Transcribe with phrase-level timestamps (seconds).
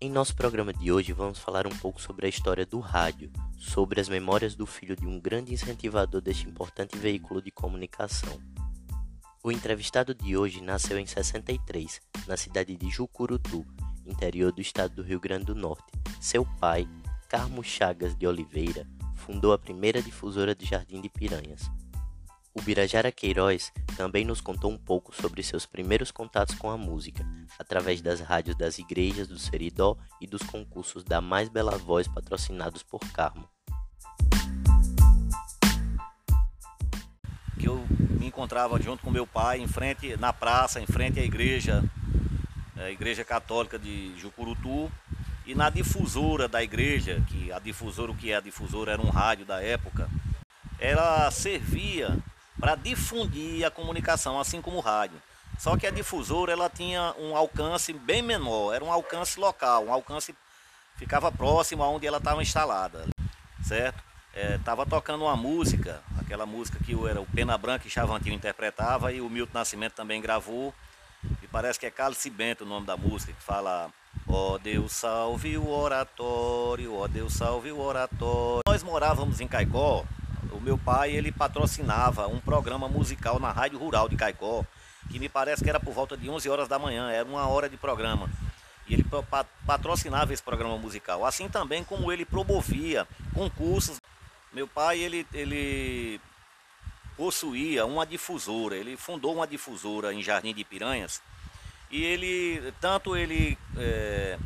[0.00, 4.00] Em nosso programa de hoje vamos falar um pouco sobre a história do rádio, sobre
[4.00, 8.40] as memórias do filho de um grande incentivador deste importante veículo de comunicação.
[9.42, 13.66] O entrevistado de hoje nasceu em 63, na cidade de Jucurutu,
[14.06, 15.90] interior do estado do Rio Grande do Norte.
[16.20, 16.88] Seu pai,
[17.28, 21.62] Carmo Chagas de Oliveira, fundou a primeira difusora de Jardim de Piranhas.
[22.54, 27.26] O Birajara Queiroz também nos contou um pouco sobre seus primeiros contatos com a música,
[27.58, 32.84] através das rádios das igrejas do Seridó e dos concursos da Mais Bela Voz patrocinados
[32.84, 33.48] por Carmo.
[37.58, 37.84] Que eu
[38.20, 41.82] me encontrava junto com meu pai em frente na praça, em frente à igreja,
[42.76, 44.92] a é, igreja católica de Jucurutu,
[45.44, 49.10] e na difusora da igreja, que a difusora, o que é a difusora era um
[49.10, 50.08] rádio da época,
[50.78, 52.16] ela servia
[52.58, 55.20] para difundir a comunicação, assim como o rádio.
[55.58, 59.92] Só que a difusora ela tinha um alcance bem menor, era um alcance local, um
[59.92, 60.34] alcance
[60.96, 63.06] ficava próximo aonde ela estava instalada,
[63.64, 64.02] certo?
[64.34, 69.12] Estava é, tocando uma música, aquela música que era o Pena Branca e Chavantinho interpretava
[69.12, 70.72] e o Milton Nascimento também gravou.
[71.42, 73.90] E parece que é Cálice Bento o nome da música, que fala
[74.26, 78.62] Ó oh, Deus salve o oratório, ó oh, Deus salve o oratório.
[78.66, 80.04] Nós morávamos em Caicó,
[80.58, 84.64] o meu pai ele patrocinava um programa musical na Rádio Rural de Caicó,
[85.08, 87.68] que me parece que era por volta de 11 horas da manhã, era uma hora
[87.68, 88.28] de programa.
[88.88, 89.06] E ele
[89.64, 94.00] patrocinava esse programa musical, assim também como ele promovia concursos.
[94.52, 96.20] Meu pai ele, ele
[97.16, 101.22] possuía uma difusora, ele fundou uma difusora em Jardim de Piranhas
[101.90, 104.38] e ele tanto ele é,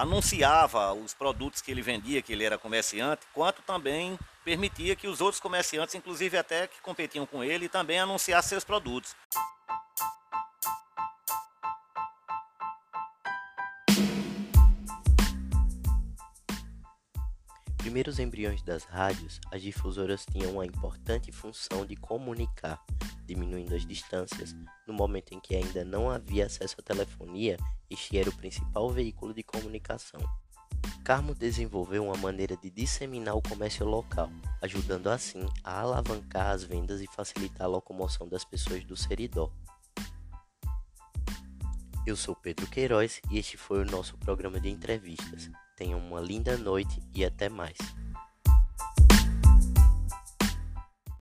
[0.00, 5.20] anunciava os produtos que ele vendia, que ele era comerciante, quanto também permitia que os
[5.20, 9.14] outros comerciantes, inclusive até que competiam com ele, também anunciassem seus produtos.
[17.80, 22.78] Primeiros embriões das rádios, as difusoras tinham uma importante função de comunicar,
[23.24, 24.54] diminuindo as distâncias.
[24.86, 27.56] No momento em que ainda não havia acesso à telefonia,
[27.88, 30.20] este era o principal veículo de comunicação.
[31.02, 34.30] Carmo desenvolveu uma maneira de disseminar o comércio local,
[34.60, 39.50] ajudando assim a alavancar as vendas e facilitar a locomoção das pessoas do Seridó.
[42.06, 45.50] Eu sou Pedro Queiroz e este foi o nosso programa de entrevistas.
[45.80, 47.78] Tenham uma linda noite e até mais.